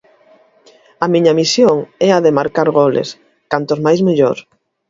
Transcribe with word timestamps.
A 1.03 1.05
miña 1.13 1.37
misión 1.39 1.77
é 2.07 2.09
a 2.17 2.19
de 2.25 2.35
marcar 2.39 2.67
goles, 2.79 3.09
cantos 3.51 3.79
máis 3.85 3.99
mellor. 4.07 4.37